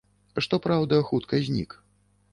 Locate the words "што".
0.45-0.59